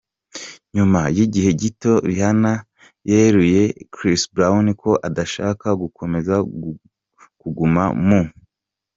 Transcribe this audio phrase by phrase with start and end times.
[0.75, 2.53] nyuma yigihe gito Rihanna
[3.09, 3.63] yeruriye
[3.93, 6.35] Chris Brown ko adashaka gukomeza
[7.39, 8.21] kuguma mu.